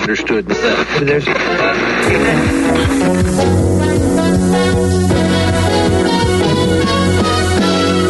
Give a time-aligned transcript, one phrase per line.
[0.00, 0.46] Understood.
[0.46, 1.26] There's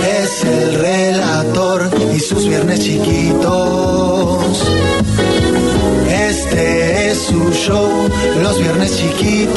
[0.05, 4.63] Es el relator y sus viernes chiquitos.
[6.11, 8.11] Este es su show,
[8.43, 9.55] los viernes chiquitos.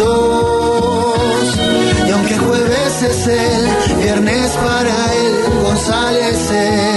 [2.07, 6.91] Y aunque jueves es el viernes para él, González es.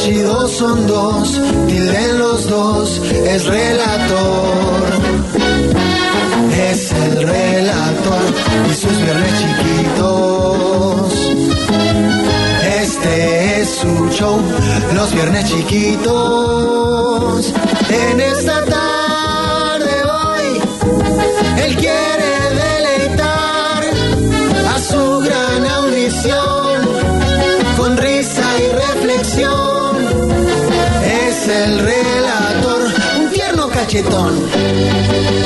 [0.00, 4.84] Apellidos son dos, tilde los dos, es relator.
[6.70, 8.22] Es el relator
[8.70, 11.12] y sus viernes chiquitos.
[12.80, 14.40] Este es su show,
[14.94, 15.92] los viernes chiquitos.
[17.90, 18.97] En esta tarde
[31.68, 32.80] el relator,
[33.20, 35.37] un tierno cachetón.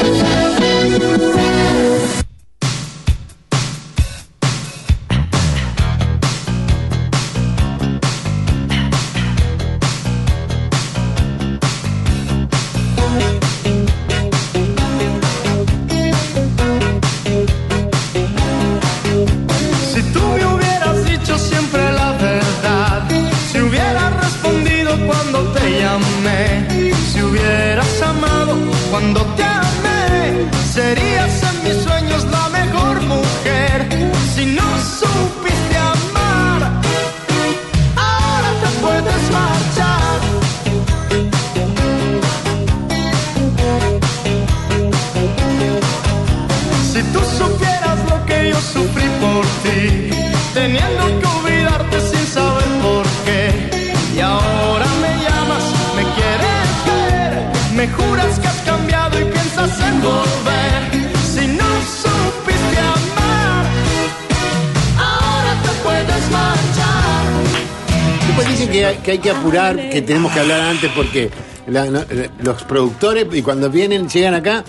[68.83, 71.31] Que hay, que hay que apurar, que tenemos que hablar antes porque
[71.67, 74.65] la- no- la- los productores, y cuando vienen, llegan acá,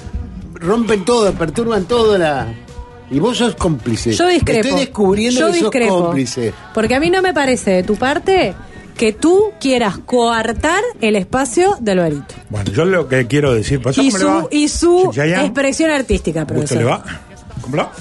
[0.56, 2.48] rompen todo, perturban todo la.
[3.10, 4.14] Y vos sos cómplice.
[4.14, 4.68] Yo discrepo.
[4.68, 6.06] Estoy descubriendo Yo que sos discrepo.
[6.06, 6.54] cómplice.
[6.74, 8.54] Porque a mí no me parece de tu parte
[8.98, 12.36] que tú quieras coartar el espacio del Berito.
[12.50, 13.82] Bueno, yo lo que quiero decir.
[13.82, 14.42] ¿pues Y ¿cómo le va?
[14.42, 16.78] su, y su expresión artística, ¿Gusto profesor.
[16.78, 17.04] le va?
[17.62, 17.92] ¿Cómo le va?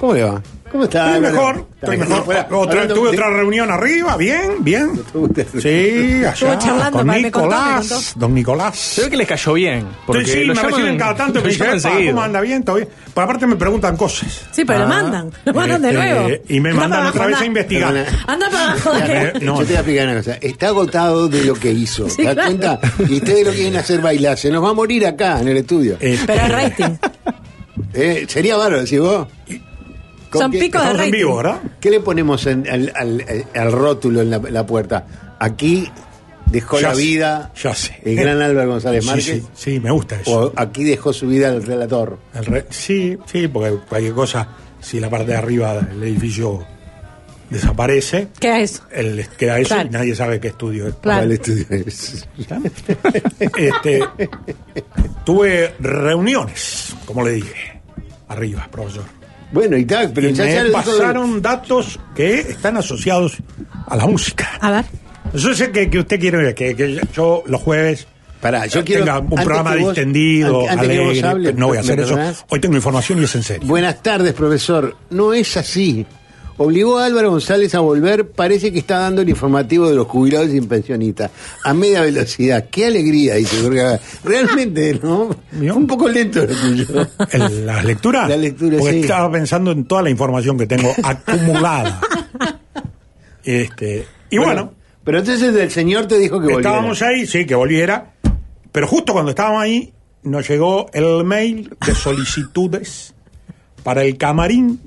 [0.00, 0.42] ¿Cómo le va?
[0.70, 1.16] ¿Cómo está?
[1.16, 2.20] Estoy mejor, estoy mejor.
[2.52, 4.92] Otra- tuve de- otra reunión arriba, bien, bien.
[4.94, 8.20] Sí, Estuvo allá, charlando, con me contó, me Nicolás, contó.
[8.20, 8.78] don Nicolás.
[8.78, 9.86] Se ve que les cayó bien.
[10.06, 12.06] Porque sí, lo me llaman- reciben cada tanto me dicen.
[12.10, 12.62] ¿cómo anda bien?
[12.62, 12.88] ¿Todo bien?
[13.12, 14.42] Pues aparte me preguntan cosas.
[14.52, 14.88] Sí, pero lo Ah.
[14.88, 15.30] mandan.
[15.44, 16.28] Lo mandan de Este, nuevo.
[16.48, 18.06] Y me Anda mandan otra vez a investigar.
[18.28, 18.90] Anda para abajo.
[19.08, 19.58] Eh, no.
[19.58, 20.34] Yo te voy a explicar una cosa.
[20.40, 22.08] Está agotado de lo que hizo.
[22.08, 22.48] Sí, ¿Te das claro.
[22.78, 22.80] cuenta?
[23.12, 24.38] Y ustedes lo quieren hacer bailar.
[24.38, 25.96] Se nos va a morir acá en el estudio.
[26.00, 26.94] Eh, Pero el rating.
[27.94, 29.26] Eh, sería bárbaro, decís vos.
[30.30, 31.12] ¿Con Son qué- picos de rating.
[31.12, 31.60] vivo, ¿verdad?
[31.80, 35.34] ¿Qué le ponemos en- al, al- al rótulo en la, la puerta?
[35.40, 35.90] Aquí
[36.46, 38.00] dejó Ya la sé, vida ya sé.
[38.04, 39.24] el gran Álvaro González Márquez.
[39.24, 40.38] sí, sí, me gusta eso.
[40.46, 42.18] O aquí dejó su vida el relator.
[42.34, 44.48] El re- sí, sí, porque cualquier cosa,
[44.80, 46.64] si la parte de arriba del edificio
[47.50, 48.82] desaparece, ¿Qué es eso?
[48.92, 49.88] el, queda eso Claro.
[49.88, 50.94] y nadie sabe qué estudio es.
[50.96, 51.24] Claro.
[51.24, 52.28] El estudio es-
[53.56, 54.00] Este,
[55.24, 57.80] tuve reuniones, como le dije,
[58.28, 59.04] arriba, profesor.
[59.52, 63.36] Bueno, y tal, pero y ya, me pasaron datos que están asociados
[63.86, 64.48] a la música.
[64.60, 64.84] A ver.
[65.34, 68.06] Yo sé que, que usted quiere que, que yo los jueves
[68.40, 69.04] Pará, yo quiero.
[69.04, 72.18] tenga un programa vos- distendido, alegre, hables, no voy a ¿me hacer eso.
[72.48, 73.68] Hoy tengo información y es en serio.
[73.68, 74.96] Buenas tardes, profesor.
[75.10, 76.06] No es así.
[76.62, 78.32] Obligó a Álvaro González a volver.
[78.32, 81.30] Parece que está dando el informativo de los jubilados y pensionistas
[81.64, 82.66] a media velocidad.
[82.70, 83.98] Qué alegría, dice.
[84.22, 85.30] Realmente, ¿no?
[85.74, 87.08] Un poco lento lo tuyo.
[87.64, 88.28] ¿La lectura?
[88.28, 89.00] La lectura, Porque sí.
[89.00, 91.98] estaba pensando en toda la información que tengo acumulada.
[93.42, 96.60] este, y bueno, Pero entonces el señor te dijo que volviera.
[96.60, 98.12] estábamos ahí, sí, que volviera.
[98.70, 103.14] Pero justo cuando estábamos ahí, nos llegó el mail de solicitudes
[103.82, 104.78] para el camarín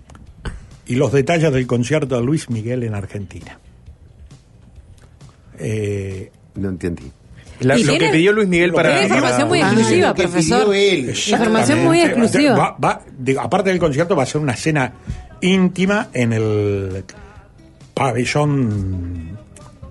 [0.86, 3.58] y los detalles del concierto de Luis Miguel en Argentina.
[5.60, 7.12] Eh, No entendí.
[7.60, 8.90] La- lo que pidió Luis Miguel para.
[9.00, 10.76] Tiene información muy Ah, exclusiva, que profesor.
[10.76, 12.56] Información muy exclusiva.
[12.58, 14.94] Va- va- digo, aparte del concierto, va a ser una cena
[15.42, 17.04] íntima en el
[17.94, 19.38] pabellón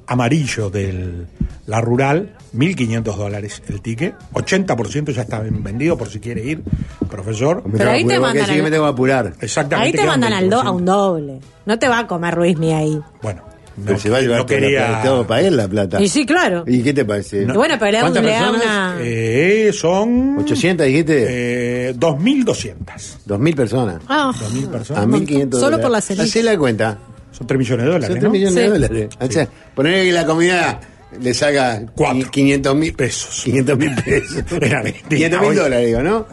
[0.06, 1.24] amarillo de
[1.66, 6.62] la rural, 1.500 dólares el ticket, 80% ya está vendido por si quiere ir,
[7.10, 7.62] profesor.
[7.66, 9.32] Me Pero ahí te mandan sí que al- me tengo que apurar.
[9.40, 9.86] Exactamente.
[9.88, 10.76] Ahí te mandan al do- a 20%.
[10.76, 11.38] un doble.
[11.66, 13.00] No te va a comer Ruiz ni ahí.
[13.22, 13.42] Bueno,
[13.86, 16.00] Pero se va a llevar no quería- plata, para él la plata.
[16.02, 16.64] Y sí, claro.
[16.66, 17.42] ¿Y qué te parece?
[17.42, 18.64] Y bueno, pero le da, ¿Cuántas le da personas?
[18.66, 18.96] una.
[19.00, 21.88] Eh, son 800, dijiste.
[21.88, 23.18] eh, 2.200.
[23.24, 24.02] 2.000 personas.
[24.08, 25.02] Ah, 2.000 personas.
[25.02, 25.82] A 1.500 Solo dólares.
[25.84, 26.24] por la cenita.
[26.24, 26.98] Hacé la cuenta.
[27.30, 28.30] Son 3 millones de Son dólares, 3 ¿no?
[28.30, 28.68] millones de Sí.
[28.68, 29.08] dólares.
[29.18, 30.80] O sea, poner que la comida
[31.20, 32.30] le saca Cuatro.
[32.30, 33.42] 500 mil Pesos.
[33.44, 34.42] 500 mil pesos.
[34.60, 36.26] Era Argentina, 500 mil dólares, digo, ¿no?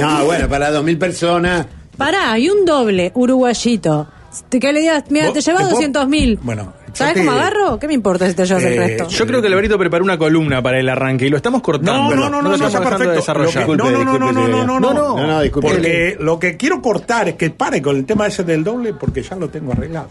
[0.00, 1.66] No, bueno, para 2.000 personas.
[1.96, 4.08] pará, y un doble uruguayito.
[4.48, 6.38] Te- Que le digas, mira, ¿Vos te llevas te puedo- 200 mil.
[6.42, 7.78] Bueno, ¿Sabes cómo agarro?
[7.78, 9.08] ¿Qué me importa si te llevas el Eh, resto?
[9.08, 11.92] Yo creo que Alberito preparó una columna para el arranque y lo estamos cortando.
[11.92, 13.32] No, no, no, no, no, perfecto.
[13.76, 15.16] No, no, no, no, no, no, no, No, no.
[15.16, 15.68] No, no, disculpe.
[15.70, 19.22] Porque lo que quiero cortar es que pare con el tema ese del doble porque
[19.22, 20.08] ya lo tengo arreglado.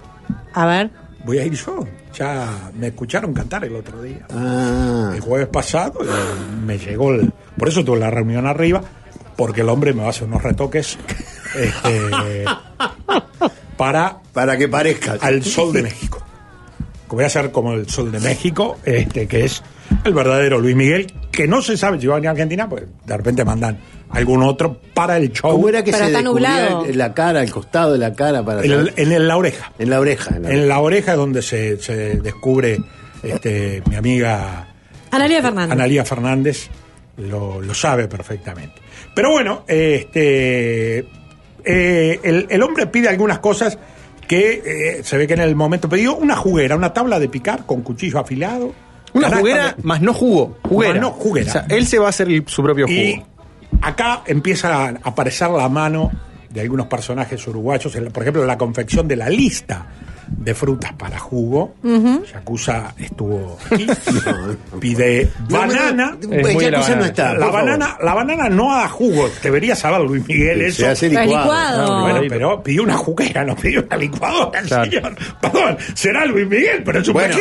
[0.54, 0.90] A ver.
[1.26, 1.86] Voy a ir yo.
[2.14, 4.26] Ya me escucharon cantar el otro día.
[4.32, 6.00] Ah, El jueves pasado
[6.66, 7.32] me llegó el...
[7.58, 8.82] Por eso tuve la reunión arriba,
[9.38, 10.98] porque el hombre me va a hacer unos retoques
[11.56, 12.46] este,
[13.78, 15.18] para para que parezca.
[15.22, 16.20] al Sol de México.
[17.10, 19.62] Que Voy a hacer como el Sol de México, este, que es
[20.06, 22.84] el verdadero Luis Miguel, que no se sabe si va a venir a Argentina, pues
[23.06, 23.78] de repente mandan
[24.14, 26.86] algún otro para el show ¿Cómo era que Pero se está nublado.
[26.94, 29.72] la cara, el costado de la cara para en, el- en la oreja.
[29.80, 30.36] en la oreja?
[30.36, 32.78] En la En la oreja es donde se, se descubre
[33.24, 34.68] este, mi amiga
[35.12, 35.72] Analia Fernández.
[35.74, 36.70] Analía Fernández
[37.18, 38.82] lo, lo sabe perfectamente.
[39.14, 41.00] Pero bueno, este
[41.64, 43.78] eh, el, el hombre pide algunas cosas
[44.28, 44.62] que
[45.00, 47.82] eh, se ve que en el momento pidió una juguera, una tabla de picar con
[47.82, 48.74] cuchillo afilado.
[49.14, 50.58] Una juguera de- más no jugo.
[50.64, 50.94] Juguera.
[50.94, 51.50] Más no juguera.
[51.50, 52.98] O sea, él se va a hacer el- su propio jugo.
[52.98, 53.22] Y
[53.82, 56.12] acá empieza a aparecer la mano
[56.50, 59.86] de algunos personajes uruguayos, por ejemplo, la confección de la lista
[60.38, 61.76] de frutas para jugo.
[62.32, 63.86] Yakuza estuvo aquí,
[64.80, 66.18] pide banana.
[66.22, 66.56] No, Es
[66.98, 67.34] no, está.
[67.34, 67.54] La favor.
[67.54, 70.78] banana, la banana no da jugo, debería saber Luis Miguel eso.
[70.84, 72.02] Se hace licuado.
[72.02, 74.86] Bueno, pero pidió una juguera, no pidió una licuadora, Claro.
[74.92, 75.16] señor.
[75.42, 77.36] Perdón, será Luis Miguel, pero es un Bueno,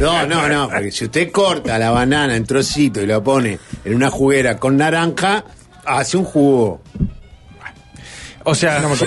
[0.00, 3.94] no, no, no, porque si usted corta la banana en trocito y la pone en
[3.94, 5.44] una juguera con naranja,
[5.84, 6.82] hace un jugo.
[8.44, 9.04] O sea, No yo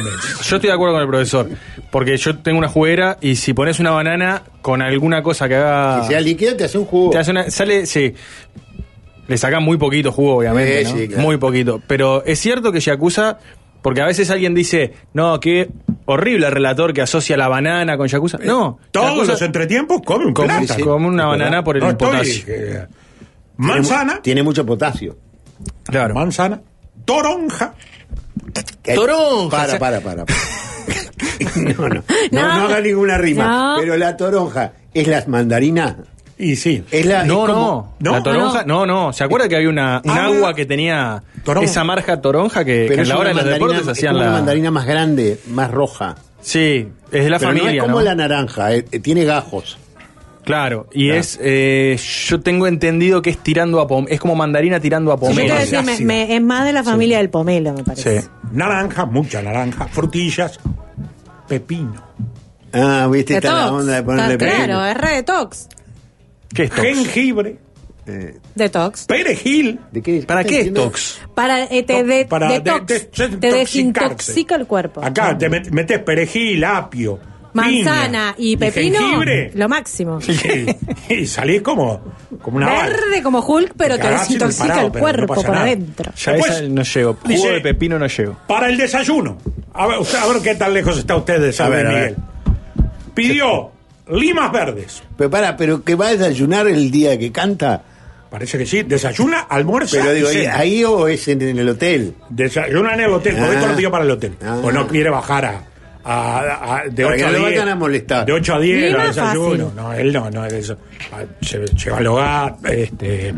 [0.56, 1.50] estoy de acuerdo con el profesor.
[1.90, 6.02] Porque yo tengo una juguera y si pones una banana con alguna cosa que haga.
[6.04, 7.12] Si sea líquido, te hace un jugo.
[7.12, 8.14] te hace una- sale, sí.
[9.28, 10.86] Le sacan muy poquito jugo, obviamente.
[10.86, 10.98] Sí, ¿no?
[11.00, 11.24] sí, claro.
[11.24, 11.82] Muy poquito.
[11.88, 13.38] Pero es cierto que Yakuza.
[13.82, 15.70] Porque a veces alguien dice, no, qué
[16.06, 18.38] horrible el relator que asocia la banana con Yakuza.
[18.44, 18.78] No.
[18.92, 20.76] Todos Yakuza los entretiempos come un come, plátano.
[20.76, 20.82] sí.
[20.84, 22.44] come una banana por el No estoy, potasio.
[22.48, 22.86] eh,
[23.58, 25.18] Tiene manzana, mu- Tiene mucho potasio.
[25.86, 26.14] Claro.
[26.14, 26.62] manzana,
[27.06, 27.74] toronja.
[28.88, 30.26] Hay- Toronja, Para, para, para.
[30.26, 30.40] para.
[31.56, 32.56] no, no, no, No.
[32.60, 33.46] no haga ninguna rima.
[33.48, 33.76] No.
[33.80, 35.98] Pero la toronja es la mandarina.
[36.38, 36.84] Y sí.
[36.90, 38.18] Es la, No, es como- no, ¿No?
[38.18, 39.14] La toronja, no, no.
[39.14, 40.26] ¿Se acuerda que había una, un Ah.
[40.26, 41.70] agua que tenía Toronja.
[41.70, 44.38] esa marca toronja que, que la hora de los deportes es hacían como una la.
[44.38, 46.16] mandarina más grande, más roja.
[46.42, 47.84] Sí, es de la Pero familia, no es ¿no?
[47.94, 49.78] como la naranja, eh, eh, tiene gajos.
[50.52, 51.20] Claro, y Claro.
[51.22, 51.40] es.
[51.42, 55.54] eh, yo tengo entendido que es tirando a pom Es como mandarina tirando a pomelo.
[56.04, 58.22] me- es más de la familia del pomelo, me parece.
[58.22, 58.28] Sí.
[58.52, 60.60] Naranja, mucha naranja, frutillas,
[61.48, 61.94] pepino,
[62.74, 64.66] Ah, viste, está la onda de ponerle Está- pepino.
[64.66, 65.68] claro, es re detox.
[66.54, 66.82] ¿Qué es tox?
[66.82, 67.58] jengibre,
[68.08, 69.06] Eh, Detox.
[69.06, 69.80] perejil.
[69.92, 70.22] ¿De qué?
[70.24, 71.20] ¿Para qué es tox?
[71.36, 72.88] Para, eh, te, de- para de- detox.
[73.18, 75.02] de- te desintoxica el cuerpo.
[75.04, 77.20] Acá te met- metes perejil, apio,
[77.54, 79.52] Manzana piña y pepino, jengibre.
[79.56, 80.20] lo máximo.
[81.10, 82.02] Y, y salís como,
[82.42, 82.86] como una bala.
[82.90, 85.66] Verde como Hulk, pero te desintoxica parado, el no cuerpo pasa por nada.
[85.66, 86.12] adentro.
[86.16, 87.14] Ya Después, no llego.
[87.14, 88.38] Jugo dice- de pepino no llego.
[88.48, 89.38] Para el desayuno.
[89.74, 92.16] A ver, usted- a ver qué tan lejos está usted de San a Miguel.
[93.14, 93.72] Pidió
[94.10, 95.04] limas verdes.
[95.18, 97.84] Pero para, pero que va a desayunar el día que canta.
[98.30, 98.84] Parece que sí.
[98.84, 102.16] Desayuna, almuerza Pero digo, ¿ahí, ahí o es en, en el hotel?
[102.30, 103.36] Desayuna en el hotel.
[103.36, 103.56] Porque Ah.
[103.56, 104.36] esto lo pidió para el hotel.
[104.42, 104.58] Ah.
[104.62, 105.64] Pues no quiere bajar a,
[106.04, 107.52] a- a- de Para 8 que a no lo 10.
[107.52, 108.26] vayan a molestar.
[108.26, 109.66] De 8 a 10 Lima al desayuno.
[109.66, 109.76] fácil.
[109.76, 110.78] No, él no, no es eso.
[111.12, 112.56] Ah, Se lleva al hogar.
[112.64, 113.34] Este,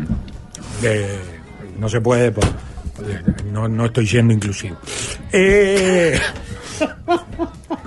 [0.82, 1.18] de-
[1.78, 2.30] no se puede.
[2.32, 2.44] por-
[3.52, 4.76] no, no estoy siendo inclusivo.
[5.32, 6.18] Eh,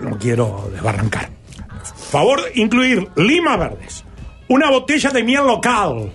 [0.01, 1.29] no quiero desbarrancar.
[2.11, 4.03] Favor, incluir limas verdes.
[4.49, 6.11] Una botella de miel local.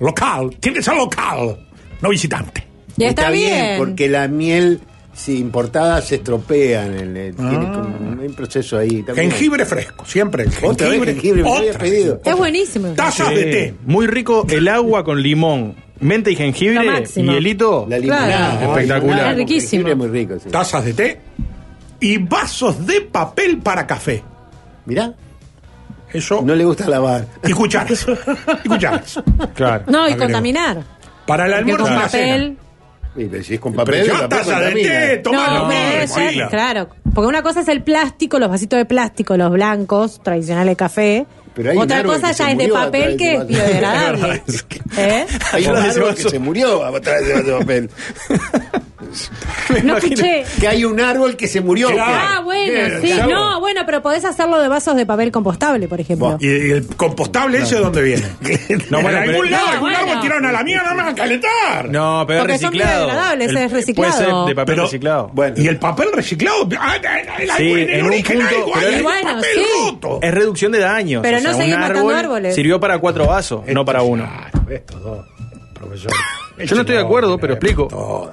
[0.00, 0.50] Local.
[0.60, 1.66] Tiene que ser local.
[2.00, 2.64] No visitante.
[2.96, 3.78] Y está, bien.
[3.78, 4.80] porque la miel
[5.18, 6.86] si importada se estropea.
[6.86, 7.72] En el, eh, tiene Ah.
[7.72, 9.02] como un proceso ahí.
[9.02, 9.30] también.
[9.30, 10.70] Jengibre fresco, siempre el jengibre.
[10.72, 12.20] Otra vez jengibre, me lo había pedido.
[12.24, 12.88] Es buenísimo.
[12.94, 13.50] Tazas de Sí.
[13.50, 13.74] té.
[13.84, 17.86] Muy rico el agua con limón, menta y jengibre hielito.
[17.88, 18.58] La limonada.
[18.58, 18.72] Claro.
[18.72, 19.30] Espectacular.
[19.32, 19.88] Es riquísimo.
[19.88, 20.48] Es muy rico, sí.
[20.50, 21.20] Tazas de té.
[22.00, 24.22] Y vasos de papel para café.
[24.86, 25.12] Mirá,
[26.12, 26.40] Eso.
[26.44, 27.26] no le gusta lavar.
[27.44, 28.06] Y cucharas.
[28.64, 29.20] y cucharas.
[29.54, 29.84] Claro.
[29.88, 30.22] No, y Agrego.
[30.24, 30.82] contaminar.
[31.26, 32.54] Para el Porque almuerzo y la cena.
[33.08, 33.28] Papel.
[33.30, 36.14] Pero si es con Pero papel, ya el papel taza de té, toma No, mismo,
[36.14, 36.50] ser, claro.
[36.50, 36.88] claro.
[37.14, 41.26] Porque una cosa es el plástico, los vasitos de plástico, los blancos, tradicionales de café.
[41.54, 44.42] Pero hay Otra cosa ya es de papel que es biodegradable.
[44.96, 45.26] ¿Eh?
[45.52, 47.58] Hay un árbol que se murió a través de vaso
[49.84, 50.44] No escuché.
[50.60, 51.90] Que hay un árbol que se murió.
[51.90, 52.12] Claro.
[52.36, 53.12] Ah, bueno, Bien, sí.
[53.12, 53.30] claro.
[53.30, 56.36] No, bueno, pero podés hacerlo de vasos de papel compostable, por ejemplo.
[56.40, 58.26] ¿Y el compostable ese de dónde viene?
[58.90, 59.98] No, bueno, en algún pero- lado, No, algún bueno.
[59.98, 61.90] árbol tiraron a la mierda, no me van a calentar.
[61.90, 62.98] No, pero Porque son reciclado.
[63.06, 64.12] biodegradables, El- es reciclado.
[64.12, 65.30] Puede ser de papel Pero- reciclado.
[65.32, 66.68] Bueno, ¿Y el papel reciclado?
[66.78, 66.96] Ah,
[67.38, 69.62] el, Sí, el en un origen punto, algo, pero hay es- bueno, papel sí.
[69.84, 70.18] roto.
[70.22, 71.22] Es reducción de daños.
[71.22, 72.54] Pero o sea, no un seguir matando árbol árboles.
[72.54, 74.28] Sirvió para cuatro vasos, no para uno.
[74.70, 75.26] Estos dos,
[75.74, 76.12] profesor.
[76.58, 78.32] Yo no estoy de acuerdo, pero explico.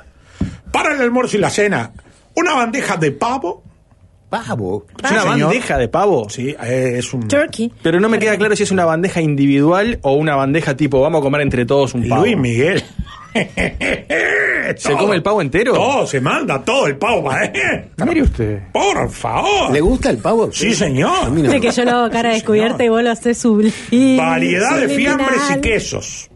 [0.75, 1.93] Para el almuerzo y la cena,
[2.35, 3.63] una bandeja de pavo.
[4.29, 4.85] pavo.
[5.01, 5.39] ¿Es una señor.
[5.39, 6.29] bandeja de pavo?
[6.29, 7.29] Sí, eh, es un.
[7.29, 7.71] Turkey.
[7.81, 11.19] Pero no me queda claro si es una bandeja individual o una bandeja tipo, vamos
[11.19, 12.23] a comer entre todos un pavo.
[12.23, 12.83] Luis Miguel.
[14.75, 15.73] ¿Se come el pavo entero?
[15.73, 18.05] Todo, se manda todo el pavo para adentro.
[18.05, 18.59] Mire usted.
[18.73, 19.71] Por favor.
[19.71, 20.51] ¿Le gusta el pavo?
[20.51, 21.31] Sí, señor.
[21.31, 21.49] No.
[21.49, 24.17] De que yo lo hago cara descubierta y vos lo haces sublime.
[24.17, 26.29] Variedad de fiambres y quesos.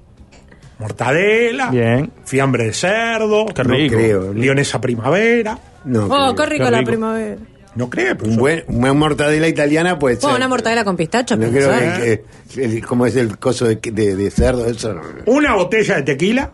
[0.80, 1.70] Mortadela.
[1.70, 2.12] Bien.
[2.26, 3.46] Fiambre de cerdo.
[3.48, 3.96] Qué No rico.
[3.96, 4.34] creo.
[4.34, 5.60] Lionesa primavera.
[5.86, 6.36] No, Oh, creo.
[6.36, 6.90] qué rico Qué la rico.
[6.92, 7.36] primavera.
[7.76, 8.40] ¿No cree, Un profesor?
[8.40, 10.30] buen, una mortadela italiana puede ser.
[10.34, 11.38] Una mortadela con pistacho.
[11.38, 14.66] No creo que, que- el- ¿Cómo es el coso de, de- de cerdo?
[14.66, 15.02] Eso no.
[15.28, 16.52] Una botella de tequila.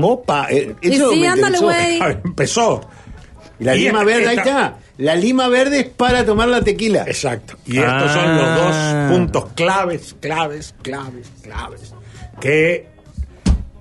[0.00, 1.98] Opa, eh, eso sí, me ándale, güey.
[2.24, 2.88] Empezó.
[3.58, 4.76] Y la Y lima esta- verde, ahí está.
[4.98, 7.04] La lima verde es para tomar la tequila.
[7.06, 7.54] Exacto.
[7.66, 9.06] Y estos son los Ah.
[9.08, 11.94] dos puntos claves, claves, claves, claves.
[12.40, 12.88] Que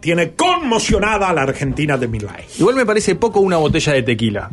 [0.02, 2.46] tiene conmocionada a la Argentina de Milay.
[2.58, 4.52] Igual me parece poco una botella de tequila.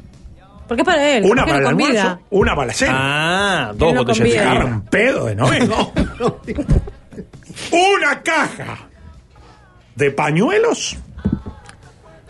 [0.69, 1.25] Porque es para él.
[1.25, 2.93] Una para el no almuerzo, una para la cena.
[2.95, 4.43] Ah, dos no botellas de convida.
[4.43, 4.77] Agarra tequila.
[4.77, 5.93] un pedo de noveno.
[7.73, 8.79] Una caja
[9.97, 10.97] de pañuelos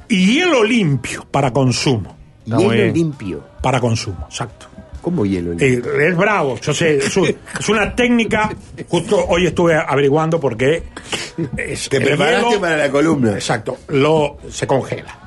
[0.08, 2.16] y hielo limpio para consumo.
[2.44, 2.94] Está hielo bien.
[2.94, 3.44] limpio.
[3.60, 4.67] Para consumo, exacto.
[5.11, 5.53] ¿Cómo hielo?
[5.59, 8.50] Eh, es bravo, yo sé, es, un- es una técnica.
[8.88, 10.83] Justo hoy estuve averiguando porque
[11.57, 13.33] es, Te preparaste hielo- para la columna.
[13.33, 15.19] Exacto, lo se congela.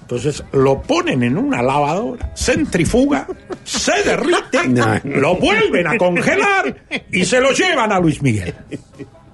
[0.00, 3.26] Entonces lo ponen en una lavadora, centrifuga,
[3.64, 4.98] se derrite, No.
[5.04, 6.74] lo vuelven a congelar
[7.12, 8.54] y se lo llevan a Luis Miguel.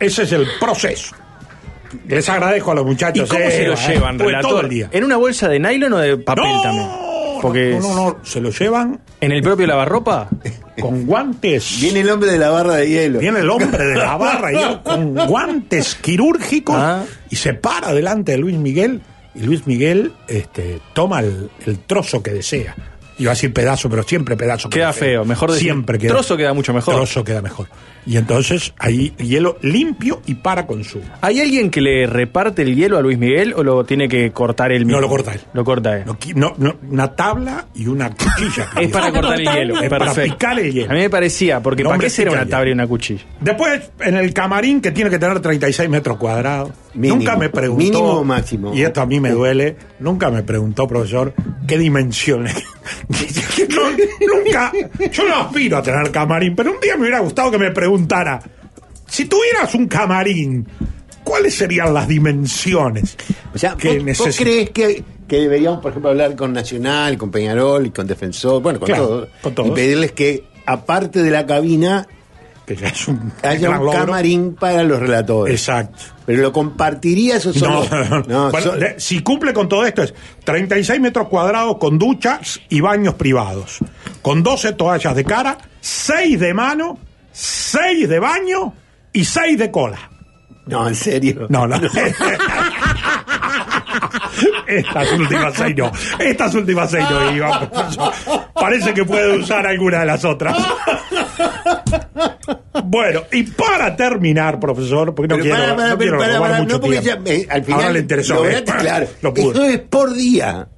[0.00, 1.14] Ese es el proceso.
[2.08, 3.28] Les agradezco a los ¿Y muchachos.
[3.28, 4.50] cómo eh, se lo eh, llevan, relator?
[4.50, 4.88] todo el día.
[4.90, 6.88] ¿En una bolsa de nylon o de papel no, también?
[7.48, 10.28] Porque no, no, no, se lo llevan en el propio lavarropa.
[10.80, 11.78] con guantes.
[11.80, 13.18] Viene el hombre de la barra de hielo.
[13.20, 17.04] Viene el hombre de la barra y él con guantes quirúrgicos Ah.
[17.30, 19.00] y se para delante de Luis Miguel
[19.34, 22.74] y Luis Miguel este, toma el, el trozo que desea.
[23.18, 24.68] Iba a decir pedazo, pero siempre pedazo.
[24.68, 26.12] Queda feo, mejor decir- Siempre queda.
[26.12, 26.94] trozo queda mucho mejor.
[26.94, 27.68] Trozo queda mejor.
[28.06, 31.04] Y entonces ahí hielo limpio y para consumo.
[31.22, 34.72] ¿Hay alguien que le reparte el hielo a Luis Miguel o lo tiene que cortar
[34.72, 34.96] él mismo?
[34.96, 35.40] No, lo corta él.
[35.54, 36.04] Lo corta él.
[36.06, 38.68] No, no, no, una tabla y una cuchilla.
[38.80, 39.80] Es para cortar el hielo.
[39.80, 40.32] Es para Perfecto.
[40.34, 40.90] picar el hielo.
[40.90, 43.22] A mí me parecía, porque ¿para hombre qué será una tabla y una cuchilla?
[43.40, 47.16] Después, en el camarín, que tiene que tener 36 metros cuadrados, Mínimo.
[47.16, 47.82] nunca me preguntó.
[47.84, 48.74] Mínimo o máximo.
[48.74, 49.76] Y esto a mí me duele.
[50.00, 51.32] Nunca me preguntó, profesor,
[51.66, 52.54] qué dimensiones.
[53.68, 54.72] No, nunca.
[55.10, 58.40] Yo no aspiro a tener camarín, pero un día me hubiera gustado que me preguntara:
[59.06, 60.66] si tuvieras un camarín,
[61.22, 63.16] ¿cuáles serían las dimensiones?
[63.54, 67.30] O sea, que ¿vos, vos crees que, que deberíamos, por ejemplo, hablar con Nacional, con
[67.30, 69.68] Peñarol y con Defensor, bueno, con, Claro, todos, con todos.
[69.68, 72.06] y pedirles que, aparte de la cabina,
[72.66, 74.00] Que ya es un haya gran un logro.
[74.00, 75.54] camarín para los relatores?
[75.54, 76.02] Exacto.
[76.24, 77.84] Pero lo compartirías o solo.
[77.90, 78.50] No, no, no.
[78.50, 83.78] Bueno, si cumple con todo esto es 36 metros cuadrados con duchas y baños privados,
[84.22, 86.98] con 12 toallas de cara, 6 de mano,
[87.32, 88.72] 6 de baño
[89.12, 90.10] y 6 de cola.
[90.66, 91.46] no, en serio.
[91.50, 91.76] No, no.
[94.66, 95.92] Estas últimas seis no.
[96.18, 97.70] Estas últimas seis no iban.
[98.54, 100.56] Parece que puede usar alguna de las otras.
[102.84, 106.50] Bueno, y para terminar, profesor, porque no Pero quiero, para, para, no quiero para, robar
[106.50, 107.24] para, mucho no, porque tiempo.
[107.26, 108.34] ya, eh, al final Ahora le interesó.
[108.34, 108.74] lograste, ¿eh?
[108.80, 109.06] claro.
[109.22, 109.52] Lo pudo.
[109.52, 110.68] Eso es por día.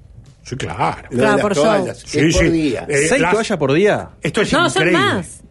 [0.43, 1.09] Sí, claro.
[1.11, 1.65] Claro, por show.
[1.65, 1.99] toallas.
[2.07, 2.51] Sí, es por sí.
[2.51, 2.87] día.
[2.89, 4.09] Eh, ¿Seis las- toallas por día?
[4.23, 4.99] Esto es No, son increíble.
[5.15, 5.43] más.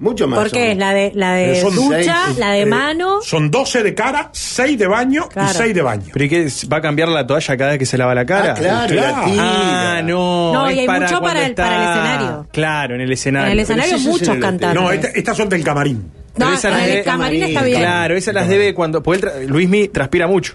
[0.00, 0.38] Mucho más.
[0.40, 0.68] Porque son.
[0.70, 3.20] es la de, la de Son ducha, seis, la de Eh, mano.
[3.22, 5.50] Son 12 de cara, 6 de baño Claro.
[5.50, 6.04] y 6 de baño.
[6.12, 6.48] ¿Pero y qué?
[6.72, 8.52] ¿Va a cambiar la toalla cada vez que se lava la cara?
[8.52, 9.16] Ah, claro, Claro.
[9.38, 10.52] Ah, no.
[10.54, 12.46] No, es y hay mucho cuando para el- para el escenario.
[12.50, 13.46] Claro, en el escenario.
[13.46, 14.74] En el escenario en muchos el- cantantes.
[14.80, 16.10] No, esta- estas son del camarín.
[16.36, 17.80] No, esa en las el de- camarín está bien.
[17.80, 19.02] Claro, esas las debe cuando.
[19.02, 20.54] Porque Luismi transpira mucho.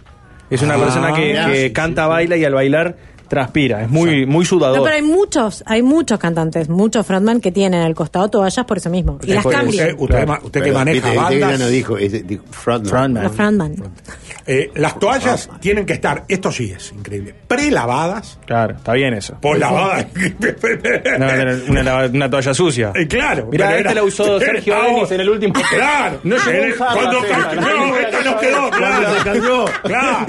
[0.49, 2.95] Es una Ah, persona que, mirá, que sí, canta, baila y al bailar
[3.27, 3.83] transpira.
[3.83, 4.77] Es muy, muy sudador.
[4.77, 8.77] No, pero hay muchos, hay muchos cantantes, muchos frontman que tienen al costado toallas por
[8.77, 9.19] eso mismo.
[9.23, 9.89] Y las cambian.
[9.91, 11.59] Usted, usted, ma- usted que maneja viste, bandas.
[11.59, 12.89] no dijo, es- dijo frontman.
[12.91, 13.23] Frontman.
[13.23, 13.75] Los frontman.
[14.47, 19.35] Eh, las toallas tienen que estar, esto sí es increíble, prelavadas, Claro, está bien eso.
[19.41, 20.05] por lavadas.
[21.17, 21.25] No,
[21.69, 22.91] una, una- una toalla sucia.
[22.93, 23.47] Eh, claro.
[23.51, 25.53] Mirá, pero esta era- la usó Sergio Ah, Denis en el último.
[25.69, 26.19] Claro.
[26.23, 27.55] No usarla, cuando César.
[27.55, 29.07] ca- No, esta nos quedó, claro.
[29.23, 29.65] cayó.
[29.83, 30.27] Claro.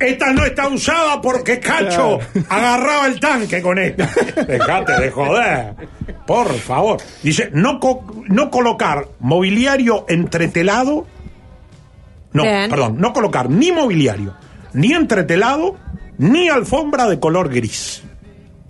[0.00, 4.08] Esta no está usada porque Cacho agarraba el tanque con esta.
[4.46, 5.74] Dejate de joder.
[6.26, 6.98] Por favor.
[7.22, 11.06] Dice, no, co- no colocar mobiliario entretelado.
[12.32, 12.68] No, Bien.
[12.70, 14.34] perdón, no colocar ni mobiliario,
[14.74, 15.76] ni entretelado,
[16.18, 18.02] ni alfombra de color gris.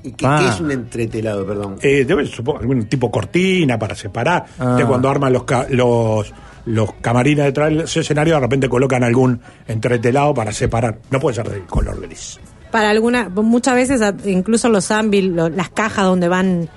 [0.04, 0.38] ¿Y qué, Ah.
[0.40, 1.76] qué es un entretelado, perdón?
[1.82, 4.46] Eh, debe supongo algún tipo cortina para separar.
[4.58, 4.76] Ah.
[4.76, 6.32] De cuando arman los, ca- los
[6.66, 10.98] los camarines detrás del escenario, de repente colocan algún entretelado para separar.
[11.10, 12.38] No puede ser de color gris.
[12.70, 16.68] Para alguna, muchas veces, incluso los ambil, lo- las cajas donde van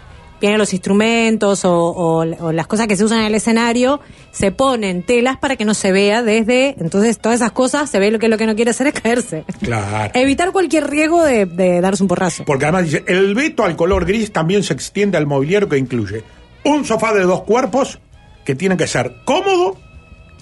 [0.48, 4.00] vienen los instrumentos o, o- o las cosas que se usan en el escenario,
[4.32, 6.76] se ponen telas para que no se vea desde.
[6.80, 9.46] Entonces, todas esas cosas se ve lo que lo que no quiere hacer es caerse.
[9.62, 10.12] Claro.
[10.20, 12.44] Evitar cualquier riesgo de, de darse un porrazo.
[12.46, 16.24] Porque además dice, el veto al color gris también se extiende al mobiliario que incluye
[16.64, 18.00] un sofá de dos cuerpos
[18.46, 19.78] que tiene que ser cómodo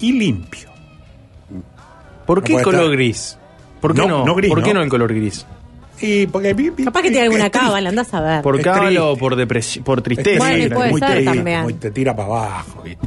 [0.00, 0.68] y limpio.
[2.26, 3.38] ¿Por No qué puede color estar- gris?
[3.80, 4.24] ¿Por qué No, no?
[4.26, 4.80] no gris, ¿Por qué ¿no?
[4.80, 5.46] no el color gris?
[6.02, 6.54] Y porque
[6.84, 8.42] Capaz que tiene alguna cábala, andás a ver.
[8.42, 9.00] ¿Por Es cábala triste.
[9.02, 10.38] o por depresión, por tristeza?
[10.38, 11.62] Bueno, y triste, puede muy ser triste, también.
[11.62, 13.06] muy- te tira para abajo, ¿viste?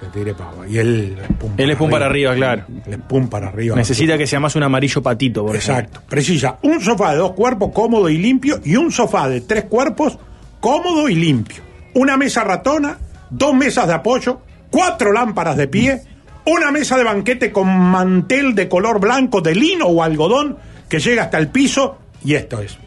[0.00, 0.64] Te tira para abajo.
[0.66, 2.64] Y él es pum Él es pum para arriba, claro.
[2.86, 3.74] Él es pum para arriba.
[3.76, 5.80] Necesita que sea más un amarillo patito, por ejemplo.
[5.84, 6.02] Exacto.
[6.08, 10.18] Precisa un sofá de dos cuerpos cómodo y limpio y un sofá de tres cuerpos
[10.60, 11.62] cómodo y limpio.
[11.94, 12.98] Una mesa ratona,
[13.30, 14.40] dos mesas de apoyo,
[14.70, 16.02] cuatro lámparas de pie,
[16.46, 21.22] una mesa de banquete con mantel de color blanco de lino o algodón que llega
[21.24, 22.78] hasta el piso y esto es.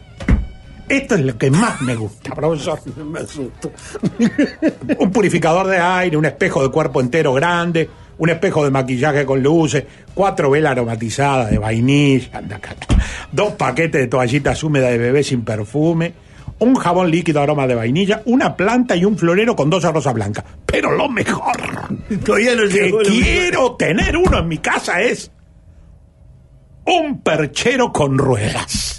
[0.88, 2.80] Esto es lo que más me gusta, profesor.
[3.04, 3.70] Me asusto.
[4.98, 9.42] Un purificador de aire, un espejo de cuerpo entero grande, un espejo de maquillaje con
[9.42, 12.42] luces, cuatro velas aromatizadas de vainilla,
[13.32, 16.14] dos paquetes de toallitas húmedas de bebé sin perfume,
[16.58, 20.44] un jabón líquido aroma de vainilla, una planta y un florero con dos rosas blancas.
[20.64, 21.56] Pero lo mejor
[22.24, 25.30] Todavía no que quiero tener uno en mi casa es
[26.86, 28.97] un perchero con ruedas.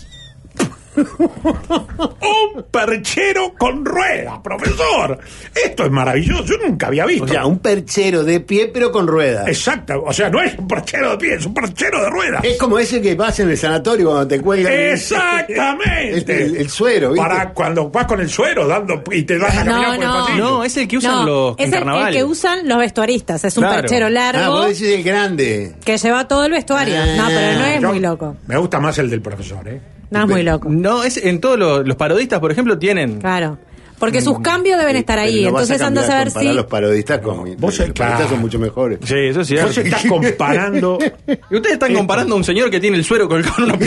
[1.99, 5.19] un perchero con ruedas, profesor.
[5.65, 6.43] Esto es maravilloso.
[6.45, 7.25] Yo nunca había visto.
[7.25, 9.47] O sea, un perchero de pie, pero con ruedas.
[9.47, 10.03] Exacto.
[10.05, 12.43] O sea, no es un perchero de pie, es un perchero de ruedas.
[12.43, 14.73] Es como ese que vas en el sanatorio cuando te cuelgan.
[14.73, 16.19] el- Exactamente.
[16.49, 17.27] El, el suero, ¿viste?
[17.27, 19.99] Para cuando vas con el suero dando y te vas a caminar No, por el
[20.09, 20.13] no.
[20.25, 20.43] pasillo.
[20.43, 23.43] No, es el que usan No, los es el- el, que usan los vestuaristas.
[23.43, 23.81] Es un Claro.
[23.81, 25.75] perchero Ah, largo vos decís el grande.
[25.83, 26.95] que lleva todo el vestuario.
[26.97, 28.37] Ah, no, pero no es Yo- muy loco.
[28.47, 29.81] Me gusta más el del profesor, ¿eh?
[30.09, 30.69] No es muy loco.
[30.69, 33.19] No, es en todos los, los parodistas, por ejemplo, tienen.
[33.19, 33.57] Claro.
[33.99, 35.41] Porque sus cambios deben estar ahí.
[35.41, 35.43] Mm.
[35.43, 36.53] No Entonces andas a comparar si.
[36.53, 37.55] los parodistas con.
[37.57, 38.99] Vos los parodistas son mucho mejores.
[39.03, 39.67] Sí, eso es cierto.
[39.67, 40.97] Vos estás comparando.
[41.51, 43.77] Y ustedes están comparando a un señor que tiene el suero colgado en una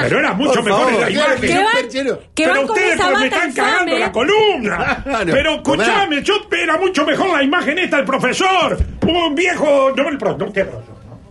[0.00, 1.40] Pero era mucho Por mejor en la imagen.
[1.40, 5.02] Que van, que pero van ustedes me están cagando la columna.
[5.04, 5.32] Claro.
[5.32, 8.78] pero escúchame, yo era mucho mejor la imagen esta del profesor.
[9.02, 10.52] Un viejo, no el ¿no?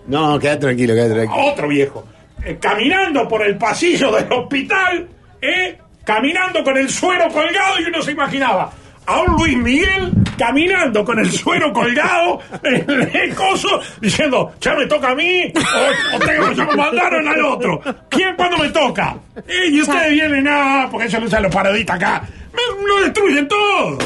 [0.08, 1.52] No, quédate tranquilo, quédate tranquilo.
[1.52, 2.06] otro viejo,
[2.46, 5.08] eh, caminando por el pasillo del hospital,
[5.42, 8.72] eh, caminando con el suero colgado y uno se imaginaba
[9.08, 14.86] a un Luis Miguel caminando con el suero colgado en el coso diciendo, ya me
[14.86, 17.82] toca a mí o, o tengo ya me mandaron al otro.
[18.10, 19.16] ¿Quién cuando me toca?
[19.48, 22.24] Eh, y ustedes vienen, ah, porque eso lo usan los parodistas acá.
[22.54, 23.98] Me lo destruyen todo.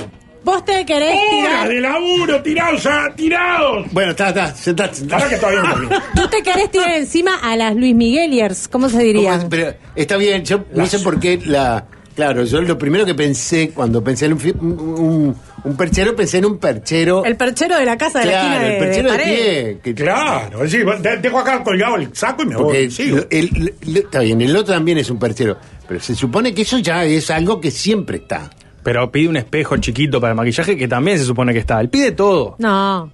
[0.49, 1.67] Vos te querés Horas tirar.
[1.69, 3.85] de laburo tirados, a- tirados.
[3.91, 5.29] Bueno, está, está, sentate, sentate.
[5.29, 6.01] que todavía no termino.
[6.15, 8.67] Tú te querés tirar encima a las Luis Migueliers.
[8.67, 9.35] ¿Cómo se ¿Cómo diría?
[9.35, 9.45] es?
[9.45, 11.85] Pero está bien, yo no sé por qué la.
[12.15, 16.39] Claro, yo lo primero que pensé cuando pensé en un, fi- un, un perchero, pensé
[16.39, 17.23] en un perchero.
[17.23, 19.35] El perchero de la casa de la claro, esquina de, el perchero de pared.
[19.35, 19.79] pie.
[19.83, 22.91] que- Claro, es decir, de- dejo acá colgado el saco y me Porque voy.
[22.91, 23.17] sigo.
[23.17, 25.57] lo- el- el- está bien, el otro también es un perchero.
[25.87, 28.49] Pero se supone que eso ya es algo que siempre está.
[28.83, 31.79] Pero pide un espejo chiquito para el maquillaje que también se supone que está.
[31.81, 32.55] Él pide todo.
[32.59, 33.11] No,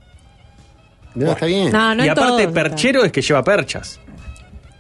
[1.16, 1.72] No, está bien.
[1.72, 4.00] no, no y en aparte, todo, perchero es que lleva perchas.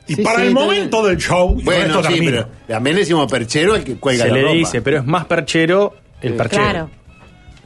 [0.07, 1.15] Y Sí, para sí, el momento bien.
[1.15, 4.35] del show, Bueno, esto sí, pero también le decimos perchero al que cuelga se la
[4.35, 4.53] le ropa.
[4.53, 6.37] dice, pero es más perchero el Sí.
[6.37, 6.61] perchero.
[6.63, 6.89] Claro.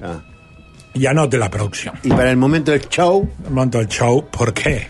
[0.02, 0.22] Ah.
[0.94, 1.96] Y anote la producción.
[2.04, 4.88] Y para el momento del show, El momento del show, ¿por qué?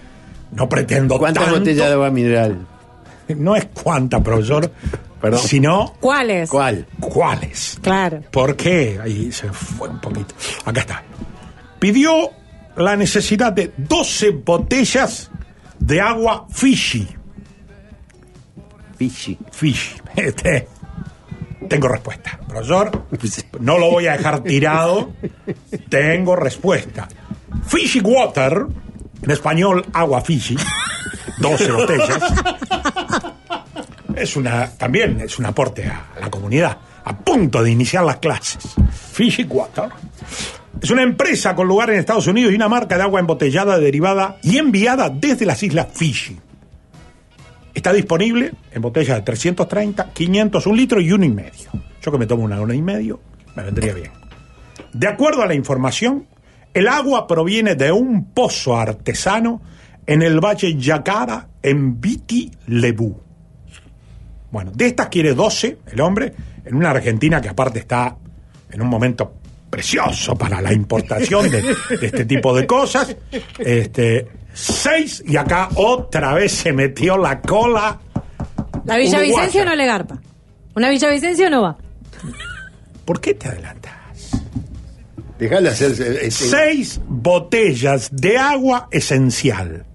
[0.51, 1.59] No pretendo ¿cuántas tanto.
[1.59, 2.57] botellas de agua mineral?
[3.37, 4.71] No es cuánta, profesor,
[5.21, 5.39] Perdón.
[5.41, 6.49] sino ¿Cuáles?
[6.49, 6.85] ¿Cuál?
[6.99, 7.77] cuáles.
[7.81, 8.21] Claro.
[8.31, 8.99] ¿Por qué?
[9.01, 10.33] Ahí se fue un poquito.
[10.65, 11.03] Acá está.
[11.79, 12.31] Pidió
[12.75, 15.29] la necesidad de 12 botellas
[15.79, 17.07] de agua Fishy.
[18.97, 19.37] Pichi.
[19.51, 19.95] Fishy.
[20.15, 20.67] Este,
[21.69, 22.39] tengo respuesta.
[22.47, 23.05] Profesor,
[23.61, 25.13] no lo voy a dejar tirado.
[25.89, 27.07] Tengo respuesta.
[27.67, 28.65] Fishy Water
[29.21, 30.55] en español agua Fiji,
[31.39, 32.19] 12 botellas.
[34.19, 38.75] Es una, también es un aporte a la comunidad, a punto de iniciar las clases.
[39.13, 39.85] Fiji Water.
[40.81, 44.37] Es una empresa con lugar en Estados Unidos y una marca de agua embotellada, derivada
[44.43, 46.37] y enviada desde las islas Fiji.
[47.73, 51.69] Está disponible en botellas de 330, 500, un litro y uno y medio.
[52.01, 53.21] Yo que me tomo una hora y medio,
[53.55, 54.11] me vendría bien.
[54.91, 56.27] De acuerdo a la información,
[56.73, 59.61] el agua proviene de un pozo artesano
[60.05, 63.28] en el Valle Yacara, en Viti Lebu.
[64.51, 66.33] Bueno, de estas quiere 12 el hombre,
[66.65, 68.15] en una Argentina que aparte está
[68.71, 69.33] en un momento
[69.69, 73.15] precioso para la importación de, de este tipo de cosas.
[73.59, 77.99] Este, seis, y acá otra vez se metió la cola.
[78.85, 80.19] La Villavicencio no le garpa.
[80.75, 81.77] Una Villavicencio no va.
[83.05, 83.93] ¿Por qué te adelantas?
[85.37, 85.91] Dejale hacer.
[85.91, 89.85] este- Seis botellas de agua esencial.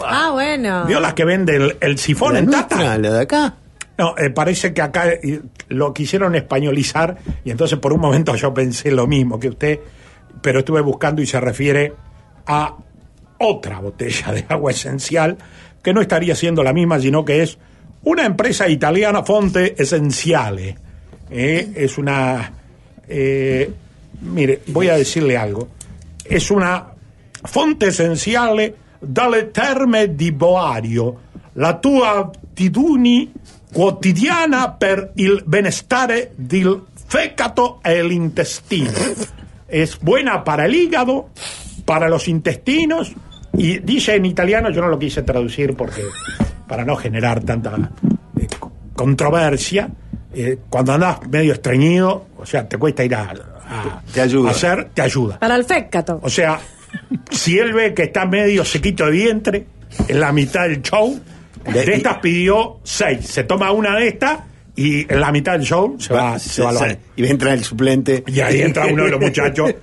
[0.00, 0.84] Ah, bueno.
[0.86, 2.98] ¿Vio las que vende el, el sifón la en nuestra, tata?
[2.98, 3.54] la de acá.
[3.98, 8.54] No, eh, parece que acá eh, lo quisieron españolizar y entonces por un momento yo
[8.54, 9.80] pensé lo mismo que usted,
[10.40, 11.92] pero estuve buscando y se refiere
[12.46, 12.76] a
[13.38, 15.36] otra botella de agua esencial
[15.82, 17.58] que no estaría siendo la misma, sino que es
[18.04, 20.76] una empresa italiana Fonte Essenziale.
[21.30, 22.52] Eh, es una...
[23.08, 23.70] eh,
[24.22, 25.68] mire, voy a decirle algo.
[26.24, 26.86] Es una
[27.44, 31.16] fonte essenziale dalle terme di Boario,
[31.54, 33.28] la tua attitudine
[33.72, 38.90] quotidiana per il benestare del fecato e l'intestino.
[39.66, 41.28] Es buena para el hígado,
[41.84, 43.12] para los intestinos,
[43.54, 46.02] y dice en italiano, yo no lo quise traducir porque
[46.66, 47.76] para no generar tanta
[48.38, 49.88] eh, co- controversia,
[50.34, 54.48] eh, cuando andas medio estreñido, o sea, te cuesta ir a, a- Te ayuda.
[54.48, 55.38] a hacer, te ayuda.
[55.38, 56.20] Para el fécato.
[56.22, 56.58] O sea,
[57.30, 59.66] si él ve que está medio sequito de vientre
[60.08, 61.18] en la mitad del show,
[61.64, 63.26] De- de estas pidió seis.
[63.26, 64.40] Se toma una de estas
[64.76, 66.96] y en la mitad del show se va, se va al baño.
[67.16, 68.22] y entra el suplente.
[68.26, 69.74] Y ahí entra uno de los muchachos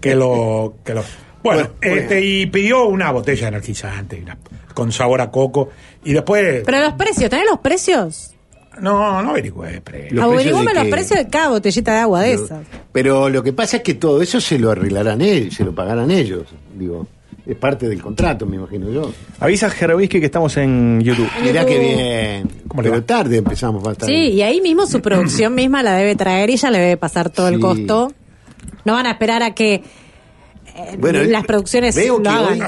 [0.00, 0.76] que lo.
[0.84, 1.02] Que lo
[1.42, 1.96] bueno, Bueno, bueno.
[1.96, 4.38] este, y pidió una botella energizante una-
[4.72, 5.70] con sabor a coco.
[6.04, 6.62] Y después.
[6.64, 8.33] Pero los precios, ¿tenés los precios?
[8.80, 9.74] No, no averigüé.
[9.74, 12.60] Los precios Averiguame de los precios de cada botellita de agua de esas.
[12.92, 16.10] Pero lo que pasa es que todo eso se lo arreglarán ellos, se lo pagarán
[16.10, 16.44] ellos.
[16.76, 17.06] Digo,
[17.46, 19.10] es parte del contrato, me imagino yo.
[19.40, 21.28] Avisa Jerobisky que estamos en YouTube.
[21.42, 21.66] Mirá YouTube.
[21.74, 22.48] que bien.
[22.68, 23.06] ¿Cómo le Pero va?
[23.06, 24.12] tarde empezamos bastante.
[24.14, 27.30] Sí, y ahí mismo su producción misma la debe traer y ya le debe pasar
[27.30, 27.60] todo el Sí.
[27.60, 28.12] costo.
[28.84, 29.82] No van a esperar a que
[30.76, 32.60] eh, Bueno, las producciones veo lo que hagan.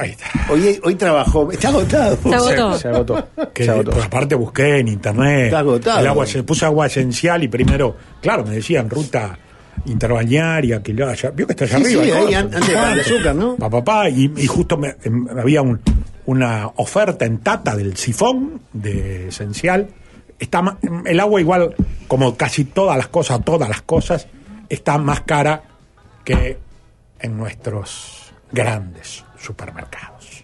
[0.49, 2.17] Hoy, hoy, hoy trabajó, está agotado.
[2.23, 2.77] Se agotó.
[2.79, 3.27] Se agotó.
[3.53, 3.91] Que, Se agotó.
[3.91, 5.99] pues, aparte busqué en internet Está agotado.
[5.99, 9.37] el agua se puse agua esencial y primero claro me decían ruta
[9.85, 12.81] interbañaria que lo haya vio que está allá Sí, arriba sí, ahí antes de ¿cuánto?
[12.87, 13.55] Pan de Azúcar, ¿no?
[13.57, 15.79] Pa, pa, pa, y, y justo me- em, había un-
[16.25, 19.87] una oferta en tata del sifón de esencial
[20.39, 21.73] está ma- el agua igual
[22.07, 24.27] como casi todas las cosas todas las cosas
[24.69, 25.63] está más cara
[26.25, 26.57] que
[27.19, 30.43] en nuestros grandes supermercados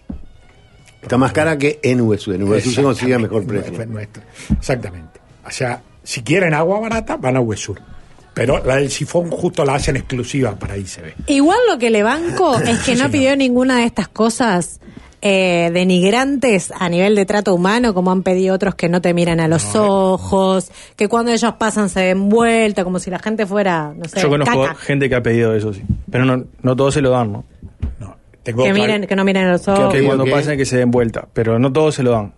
[1.02, 2.32] Está más cara que en USU.
[2.32, 3.72] En USU se consigue a mejor precio.
[3.86, 4.22] nuestro-
[4.58, 5.20] Exactamente.
[5.46, 7.78] O sea, si quieren agua barata, van a Huesur.
[8.32, 11.12] Pero la del sifón justo la hacen exclusiva para ICB.
[11.26, 14.80] Igual lo que le banco es que no pidió ninguna de estas cosas
[15.26, 19.40] eh, denigrantes a nivel de trato humano, como han pedido otros que no te miran
[19.40, 23.94] a los ojos, que cuando ellos pasan se den vuelta, como si la gente fuera,
[23.96, 24.74] no sé, Yo conozco caca.
[24.74, 25.82] gente que ha pedido eso, sí.
[26.10, 27.44] Pero no, no todos se lo dan, ¿no?
[27.98, 29.92] No, tengo Que, miren, que no miren a los ojos.
[29.94, 30.30] que cuando ok.
[30.30, 31.26] pasan que se den vuelta.
[31.32, 32.32] Pero no todos se lo dan.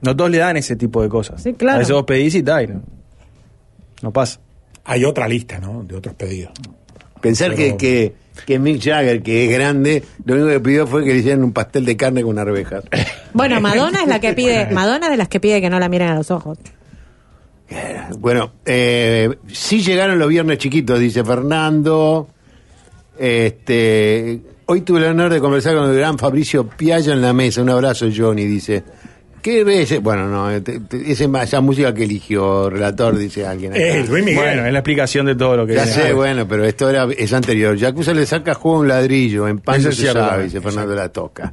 [0.00, 1.42] No todos le dan ese tipo de cosas.
[1.42, 1.76] Sí, claro.
[1.76, 2.74] A veces vos pedís y tal.
[2.74, 2.82] No,
[4.02, 4.40] no pasa.
[4.84, 5.84] Hay otra lista, ¿no?
[5.84, 6.52] De otros pedidos.
[7.20, 8.14] Pensar Pero- que, que,
[8.46, 11.52] que Mick Jagger, que es grande, lo único que pidió fue que le hicieran un
[11.52, 12.84] pastel de carne con arvejas.
[13.34, 15.88] Bueno, Madonna es la que pide, Madonna es de las que pide que no la
[15.88, 16.58] miren a los ojos.
[18.18, 22.28] Bueno, eh, sí llegaron los viernes chiquitos, dice Fernando.
[23.18, 27.62] Este, hoy tuve el honor de conversar con el gran Fabricio Piaggio en la mesa.
[27.62, 28.84] Un abrazo, Johnny, dice.
[29.42, 30.00] ¿Qué ves?
[30.00, 33.72] Bueno, no, te- esa música que eligió, relator, dice alguien.
[33.72, 33.82] acá.
[33.82, 34.36] Eh, Luis Miguel.
[34.36, 36.00] Bueno, es la explicación de todo lo que Ya viene.
[36.02, 37.76] sé, bueno, pero esto era, es anterior.
[37.76, 41.52] Yakuza le saca juego a un ladrillo, en pan se sabe, dice Fernando La Toca.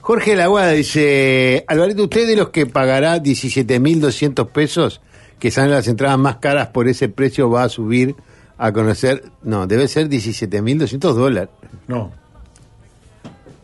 [0.00, 5.00] Jorge Laguada dice, Alvarito, ¿usted de los que pagará 17.200 pesos,
[5.40, 8.14] que salen las entradas más caras por ese precio, va a subir
[8.58, 9.24] a conocer?
[9.42, 11.48] No, debe ser 17.200 dólares.
[11.88, 12.12] No.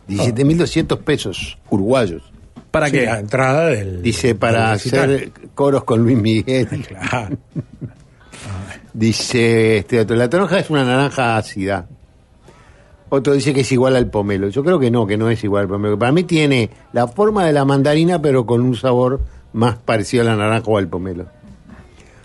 [0.09, 2.23] 17.200 pesos uruguayos.
[2.71, 3.07] ¿Para Sí, qué?
[3.07, 4.03] La entrada del.
[4.03, 6.69] Dice, para hacer coros con Luis Miguel.
[6.89, 7.37] Claro.
[8.93, 11.87] Dice, este otro, la toronja es una naranja ácida.
[13.09, 14.49] Otro dice que es igual al pomelo.
[14.49, 15.99] Yo creo que no, que no es igual al pomelo.
[15.99, 19.21] Para mí tiene la forma de la mandarina, pero con un sabor
[19.53, 21.27] más parecido a la naranja o al pomelo.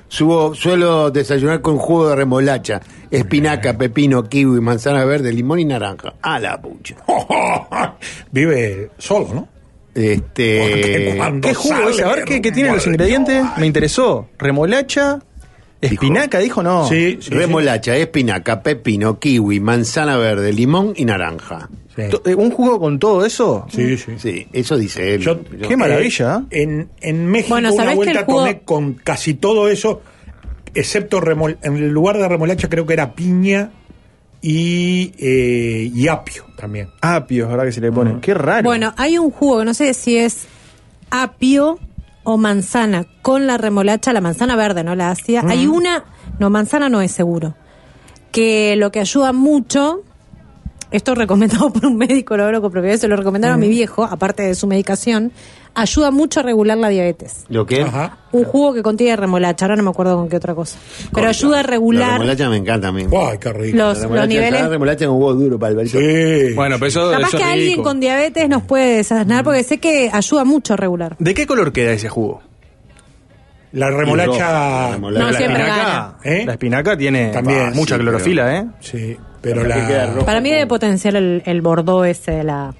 [0.07, 6.13] Subo, suelo desayunar con jugo de remolacha, espinaca, pepino, kiwi, manzana verde, limón y naranja.
[6.21, 6.95] A la pucha.
[8.31, 9.54] Vive solo, ¿no?
[9.95, 12.01] Este, ¿Qué jugo es?
[12.01, 13.43] A ver qué, qué tienen los ingredientes.
[13.57, 14.27] Me interesó.
[14.37, 15.19] Remolacha,
[15.81, 16.87] espinaca, dijo no.
[16.87, 21.69] Sí, sí, remolacha, espinaca, pepino, kiwi, manzana verde, limón y naranja.
[21.95, 22.03] sí.
[22.25, 23.65] Eh, ¿Un jugo con todo eso?
[23.71, 24.13] Sí, sí.
[24.17, 25.21] Sí, eso dice él.
[25.21, 26.43] Yo- Yo- Qué maravilla.
[26.51, 29.69] Eh, en, en México Bueno, una ¿sabés que vuelta el jugo- tomé con casi todo
[29.69, 30.01] eso,
[30.73, 33.71] excepto remol en el lugar de remolacha creo que era piña
[34.47, 36.89] y, eh, y apio también.
[37.01, 38.19] Apio, ¿verdad que se le pone?
[38.21, 38.63] Qué raro.
[38.63, 40.45] Bueno, hay un jugo que no sé si es
[41.09, 41.79] apio
[42.23, 44.93] o manzana con la remolacha, la manzana verde, ¿no?
[44.93, 45.43] La hacía.
[45.47, 46.03] Hay una,
[46.37, 47.55] no, manzana no es seguro,
[48.31, 50.03] que lo que ayuda mucho,
[50.91, 54.03] esto recomendado por un médico, lo hablo con propiedad, se lo recomendaron a mi viejo,
[54.03, 55.31] aparte de su medicación,
[55.75, 57.45] ayuda mucho a regular la diabetes.
[57.49, 57.81] ¿Lo que?
[57.81, 58.17] Ajá.
[58.31, 60.77] Un jugo que contiene remolacha, ahora no me acuerdo con qué otra cosa.
[61.13, 63.05] Pero ayuda a La regular remolacha me encanta a mí.
[63.15, 63.77] ¡Ay, qué rico!
[63.77, 64.61] los, La niveles.
[64.61, 66.53] La remolacha con huevo duro para el Sí.
[66.55, 69.77] Bueno, pero eso, Capaz eso que es alguien con diabetes nos puede desasnar porque sé
[69.77, 71.15] que ayuda mucho a regular.
[71.19, 72.41] ¿De qué color queda ese jugo?
[73.71, 74.51] La remolacha...
[74.51, 75.25] La remolacha.
[75.25, 76.17] No, la siempre espinaca.
[76.23, 76.43] ¿Eh?
[76.45, 78.65] la espinaca tiene También, mucha sí, clorofila, ¿eh?
[78.79, 80.15] Sí, pero la...
[80.25, 82.73] Para mí debe potenciar el, el bordó ese de la...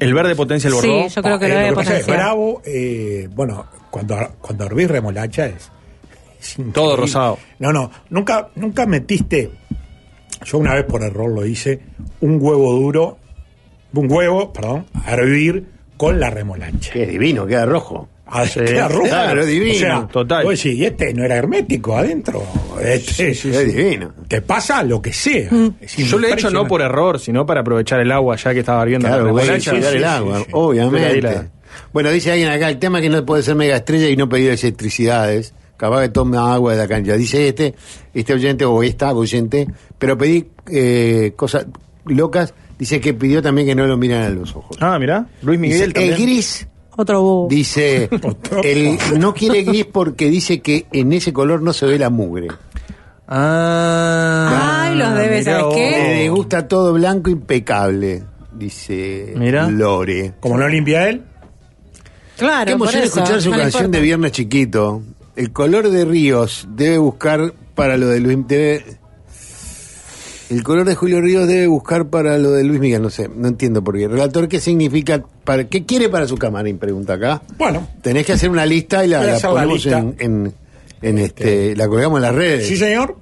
[0.00, 1.08] El verde potencia el Sí, bordó.
[1.08, 5.46] yo creo que Eh, lo que pasa es bravo, eh, bueno, cuando, cuando hervís remolacha
[5.46, 5.70] es,
[6.40, 6.56] es.
[6.72, 7.38] Todo rosado.
[7.58, 9.50] No, no, nunca, nunca metiste,
[10.44, 11.80] yo una vez por error lo hice,
[12.22, 13.18] un huevo duro,
[13.92, 16.92] un huevo, perdón, a hervir con la remolacha.
[16.94, 18.08] Es divino, queda rojo.
[18.32, 19.04] Ah, queda rojo.
[19.08, 20.44] claro, divino, O sea, total.
[20.44, 22.42] vos decís, y este no era hermético adentro.
[22.80, 23.42] Este, Es
[23.74, 24.12] divino.
[24.28, 25.50] Te pasa lo que sea.
[25.50, 25.74] Mm.
[25.98, 28.82] Yo lo he hecho no por error, sino para aprovechar el agua ya que estaba
[28.84, 30.50] hirviendo Claro, la cuidar sí, el sí, agua, sí, sí.
[30.52, 31.50] obviamente.
[31.92, 34.28] Bueno, dice alguien acá, el tema es que no puede ser mega estrella y no
[34.28, 35.54] pedir electricidades.
[35.76, 37.16] Capaz que toma agua de la cancha.
[37.16, 37.74] Dice este,
[38.12, 39.66] este oyente o esta oyente,
[39.98, 41.66] pero pedí eh, cosas
[42.04, 42.54] locas.
[42.78, 44.76] Dice que pidió también que no lo miran a los ojos.
[44.80, 45.26] Ah, mirá.
[45.42, 46.14] Luis Dice, Miguel el también.
[46.22, 46.68] gris
[47.00, 47.48] Otro bubo.
[47.48, 48.08] dice,
[48.64, 52.48] el, no quiere gris porque dice que en ese color no se ve la mugre.
[53.32, 55.74] Ah, Ay, los debe, ¿sabes vos.
[55.74, 55.90] qué?
[56.24, 59.68] Le gusta todo blanco impecable, dice Mira.
[59.70, 60.34] Lore.
[60.40, 61.22] Como no limpia él,
[62.36, 63.98] Claro, Qué emoción por eso, escuchar su no le canción importa.
[63.98, 65.02] de Viernes Chiquito.
[65.36, 68.98] El color de Ríos debe buscar para lo de Luis debe-
[70.50, 73.46] El color de Julio Ríos debe buscar para lo de Luis Miguel, no sé, no
[73.46, 74.08] entiendo por qué.
[74.08, 75.22] Relator, ¿qué significa?
[75.44, 76.76] Para, ¿Qué quiere para su camarín?
[76.76, 77.40] Pregunta acá.
[77.56, 80.54] bueno, Tenés que hacer una lista y la, ponemos en, en,
[81.02, 82.66] en este, la colgamos en las redes.
[82.66, 83.16] sí señor.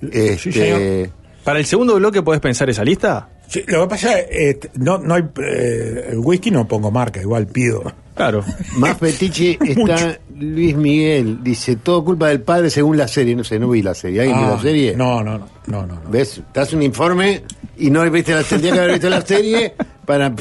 [0.00, 1.10] Este, sí, señor.
[1.42, 3.28] Para el segundo bloque, ¿podés pensar esa lista?
[3.48, 7.20] Sí, lo que pasa es eh, no, no hay, eh, el whisky no pongo marca,
[7.20, 7.82] igual pido.
[8.14, 8.44] Claro.
[8.78, 11.38] Más fetiche está Luis Miguel.
[11.42, 13.34] Dice, todo culpa del padre según la serie.
[13.34, 14.20] No sé, no vi la serie.
[14.22, 14.94] ¿Alguien vio Ah, la serie?
[14.96, 16.00] No, no, no, no, no.
[16.10, 16.40] ¿Ves?
[16.52, 17.42] Te das un informe
[17.76, 19.74] y no viste la, tendría que haber visto la serie
[20.06, 20.32] para...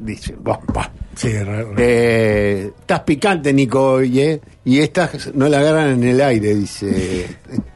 [0.00, 1.28] Dice, "Buah, Pa, sí,
[1.78, 4.40] eh, estás picante, Nico, hoy, ¿eh?
[4.64, 7.26] Y estas no la agarran en el aire, dice.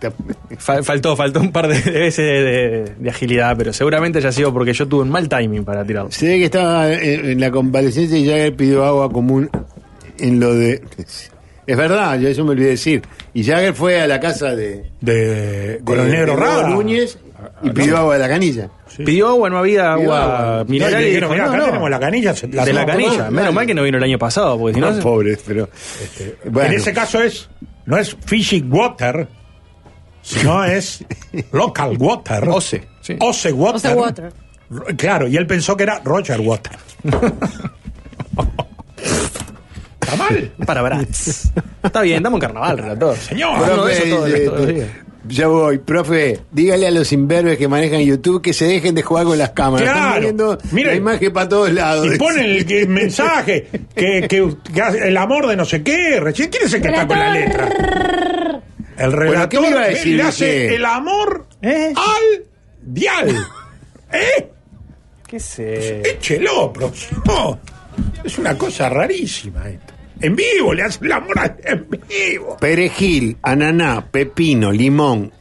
[0.58, 4.52] Fal- faltó, faltó un par de veces de, de- de agilidad, pero seguramente haya sido
[4.52, 6.10] porque yo tuve un mal timing para tirarlo.
[6.12, 9.48] Se ve que estaba en, en la convalecencia y Jagger pidió agua común
[10.18, 10.82] en lo de...
[11.66, 13.02] Es verdad, yo eso me olvidé decir.
[13.32, 14.84] Y Jagger fue a la casa de...
[15.00, 16.68] de, de- el negro de Hugo Rada.
[16.68, 17.18] Núñez
[17.62, 18.70] y pidió agua de la canilla.
[18.88, 19.04] Sí.
[19.04, 20.64] Pidió agua, no había Pidió agua agua.
[20.64, 20.92] mineral.
[20.94, 22.34] No, y y le dijo, dijeron, "Mirá, no, acá no, tenemos la canilla.
[22.34, 23.10] se- de la canilla.
[23.12, 23.30] todas".
[23.32, 24.90] Menos mal que no vino el año pasado, porque si no.
[24.90, 25.68] No, pero...
[26.46, 26.70] Bueno.
[26.72, 27.48] En ese caso es,
[27.86, 29.28] no es fishy water,
[30.22, 31.04] sino es
[31.52, 32.48] local water.
[32.48, 33.16] Ose, sí.
[33.20, 33.76] Ose water.
[33.92, 34.32] Ose water.
[34.70, 36.72] Ro- Claro, y él pensó que era Roger Water.
[40.00, 40.52] ¿Está mal?
[40.66, 41.50] Para Bratz.
[41.82, 43.16] Está bien, damos un carnaval, relator.
[43.16, 43.50] Señor.
[43.58, 44.66] Uno de Profe, esos todos- dice, todos
[45.28, 49.24] ya voy, profe, dígale a los imberbes que manejan YouTube que se dejen de jugar
[49.26, 49.82] con las cámaras.
[49.90, 49.98] Claro.
[50.00, 50.90] Están poniendo Mire.
[50.90, 52.06] la imagen para todos lados.
[52.14, 54.56] Y ponen el, que- mensaje que, que-
[55.04, 56.18] el amor de no sé qué.
[56.20, 58.62] Recién, ¿quién es el que está con la letra?
[58.98, 61.92] El relator ¿qué me iba a decir, le hace el amor ¿Eh?
[61.96, 62.44] al
[62.82, 63.46] dial.
[64.12, 64.50] ¿Eh?
[65.26, 66.02] ¿Qué sé?
[66.10, 67.58] Échelo, profesor.
[68.24, 69.94] Es una cosa rarísima esto.
[70.22, 72.56] En vivo, le hace el amor al- en vivo.
[72.60, 75.32] Perejil, ananá, pepino, limón,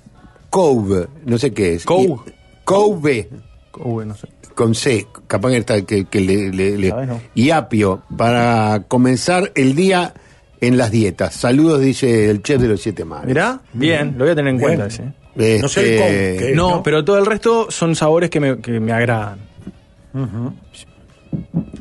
[0.50, 1.86] couve, no sé qué es.
[1.86, 2.32] Couve.
[2.63, 3.30] Couve,
[3.78, 4.28] Uy, no sé.
[4.56, 7.22] con C, capaz que, está- que, que le, le- le- ¿Sabes, no?
[7.36, 10.13] y apio, para comenzar el día
[10.62, 11.34] en las dietas.
[11.34, 13.28] Saludos, dice el chef de los siete mares.
[13.28, 14.76] Mirá, bien, lo voy a tener en Bien.
[14.78, 15.04] cuenta ese.
[15.62, 16.02] No sé el
[16.36, 16.84] Este, con, no, ¿no?
[16.84, 19.39] pero todo el resto son sabores que me, que me agradan.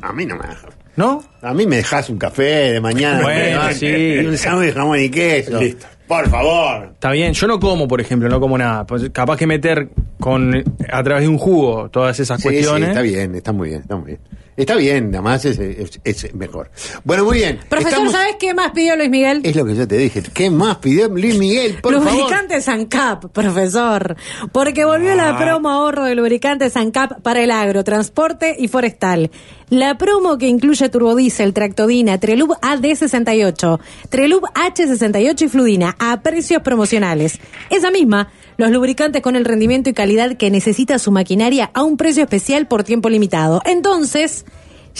[0.01, 0.73] A mí no me dejas.
[0.99, 1.23] ¿No?
[1.41, 3.21] A mí me dejas un café de mañana.
[3.21, 3.85] Bueno, sí.
[3.87, 5.57] y un sándwich de jamón y queso.
[5.57, 5.85] Listo.
[6.09, 6.89] Por favor.
[6.91, 8.85] Está bien, yo no como, por ejemplo, no como nada.
[8.85, 9.87] Pues capaz que meter
[10.19, 10.53] con
[10.91, 12.89] a través de un jugo todas esas Sí, sí, cuestiones.
[12.89, 14.19] está bien, está muy bien, está muy bien.
[14.59, 16.69] Está bien, además es, es- es mejor.
[17.03, 17.59] Bueno, muy bien.
[17.69, 19.41] Profesor, Estamos- ¿sabes qué más pidió Luis Miguel?
[19.43, 20.21] Es lo que yo te dije.
[20.33, 21.77] ¿Qué más pidió Luis Miguel?
[21.81, 24.15] Por lubricante Sancap, profesor.
[24.51, 25.37] Porque volvió la Ah.
[25.37, 29.31] promo ahorro de lubricante Sancap para el agro, transporte y forestal.
[29.69, 37.39] La promo que incluye turbodiesel, tractodina, Trelub AD68, Trelub H68 y Fludina a precios promocionales.
[37.69, 41.95] Esa misma, los lubricantes con el rendimiento y calidad que necesita su maquinaria a un
[41.95, 43.61] precio especial por tiempo limitado.
[43.65, 44.43] Entonces,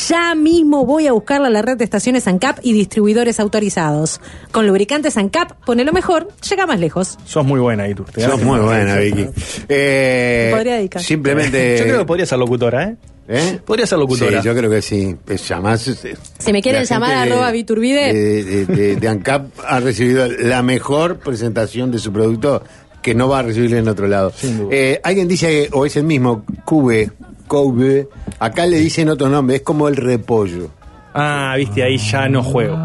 [0.07, 4.21] ya mismo voy a buscarla a la red de estaciones ANCAP y distribuidores autorizados.
[4.51, 7.17] Con lubricantes ANCAP, pone lo mejor, llega más lejos.
[7.25, 9.27] Sos muy buena te Sos muy buena, Vicky.
[9.67, 11.01] Eh, podría dedicar.
[11.03, 11.77] Simplemente.
[11.79, 12.95] Yo creo que podría ser locutora, ¿eh?
[13.27, 13.59] ¿Eh?
[13.65, 14.41] Podría ser locutora.
[14.41, 15.15] Sí, yo creo que sí.
[15.27, 16.07] Es-
[16.39, 18.13] Si me quieren la llamar, arroba Viturbide.
[18.13, 22.63] De, de- de- de ANCAP ha recibido la mejor presentación de su producto
[23.01, 24.31] que no va a recibir en otro lado.
[24.71, 27.11] Eh, alguien dice, o es el mismo, Cube,
[27.47, 28.07] Cube,
[28.39, 30.69] acá le dicen otro nombre, es como el repollo.
[31.13, 32.77] Ah, viste, ahí ya no juego.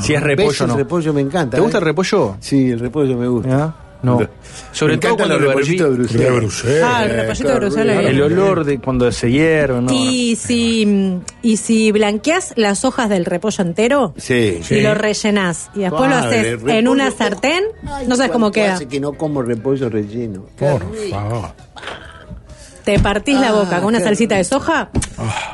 [0.00, 0.36] Si es ¿Ves?
[0.36, 0.76] repollo, El no.
[0.76, 1.56] repollo me encanta.
[1.56, 1.80] ¿Te gusta ¿eh?
[1.80, 2.36] el repollo?
[2.40, 3.74] Sí, el repollo me gusta.
[4.00, 4.20] No.
[4.72, 6.30] Sobre me todo cuando los lo repollitos de.
[6.30, 6.82] Bruselas.
[6.84, 8.04] Ah, el repollito de Bruselas.
[8.04, 9.92] El olor de cuando se hierve, ¿no?
[9.92, 14.60] Y si, y si blanqueas las hojas del repollo entero Sí.
[14.70, 18.52] y lo rellenás y después lo haces repollo- en una sartén, Ay, no sabes cómo
[18.52, 18.74] queda.
[18.74, 20.46] hace que no como repollo relleno.
[20.56, 20.80] Por
[21.10, 21.48] favor.
[22.84, 24.88] Te partís la boca con una salsita de soja.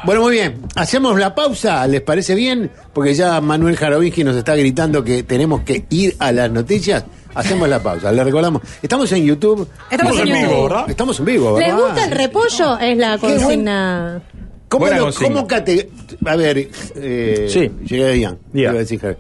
[0.05, 0.61] Bueno, muy bien.
[0.77, 2.71] Hacemos la pausa, ¿les parece bien?
[2.93, 7.05] Porque ya Manuel Jarovinski nos está gritando que tenemos que ir a las noticias.
[7.35, 8.63] Hacemos la pausa, le recordamos.
[8.83, 9.69] Estamos en YouTube.
[9.91, 10.63] Estamos en vivo.
[10.65, 10.91] ¿verdad?
[10.91, 11.69] Estamos en vivo, ¿verdad?
[11.69, 12.79] ¿Les gusta el repollo?
[12.79, 14.23] Es la consigna.
[14.69, 15.89] ¿Cómo, lo, cómo cate-
[16.27, 17.71] A ver, eh, Sí.
[17.87, 18.39] llegué a Ian.
[18.53, 19.19] Iba a decir, Javier.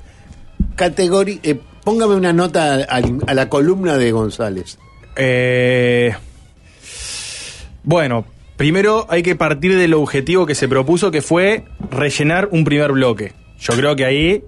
[0.76, 4.78] Categori- eh, póngame una nota a, a la columna de González.
[5.16, 6.12] Eh,
[7.82, 8.24] bueno,
[8.56, 13.32] primero hay que partir del objetivo que se propuso, que fue rellenar un primer bloque.
[13.60, 14.42] Yo creo que ahí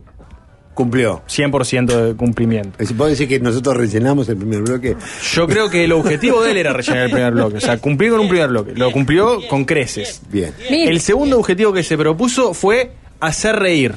[0.77, 1.23] Cumplió.
[1.27, 2.85] 100% de cumplimiento.
[2.99, 4.95] ¿Puedo decir que nosotros rellenamos el primer bloque?
[5.33, 8.11] Yo creo que el objetivo de él era rellenar el primer bloque, o sea, cumplir
[8.11, 8.75] con un primer bloque.
[8.75, 10.21] Lo cumplió con creces.
[10.31, 10.53] Bien.
[10.69, 13.95] El segundo objetivo que se propuso fue hacer reír.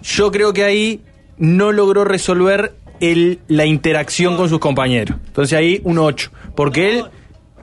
[0.00, 1.02] Yo creo que ahí
[1.36, 5.18] no logró resolver el, la interacción con sus compañeros.
[5.26, 6.30] Entonces ahí un 8.
[6.54, 7.04] Porque él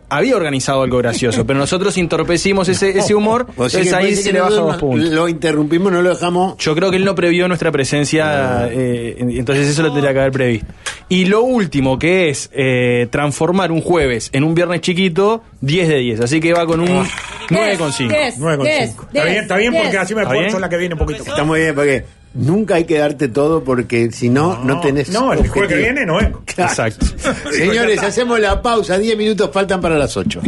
[0.09, 4.31] había organizado algo gracioso, pero nosotros entorpecimos ese, ese humor, O sea entonces ahí se
[4.31, 5.09] le baja dos puntos.
[5.09, 6.57] Lo interrumpimos, no lo dejamos.
[6.57, 10.31] Yo creo que él no previó nuestra presencia, eh, entonces eso lo tendría que haber
[10.31, 10.67] previsto.
[11.09, 15.97] Y lo último, que es eh, transformar un jueves en un viernes chiquito, 10 de
[15.97, 16.19] 10.
[16.21, 17.05] Así que va con un
[17.49, 18.07] 9,5.
[18.07, 18.63] 10, 9,5.
[18.63, 20.61] 10, Está bien, está bien porque así me ¿Está esfuerzo bien?
[20.61, 21.23] la que viene un poquito.
[21.23, 22.05] Está muy bien, porque
[22.35, 25.09] nunca hay que darte todo porque si no, no, tenés.
[25.09, 26.43] No, el jueves que viene no vengo.
[26.55, 27.05] Exacto.
[27.51, 28.97] Señores, hacemos la pausa.
[28.97, 30.41] 10 minutos faltan para las 8.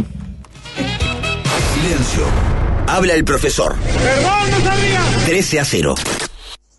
[1.74, 2.22] Silencio.
[2.86, 3.74] Habla el profesor.
[3.74, 5.00] Perdón, no sabía.
[5.26, 5.94] 13 a 0.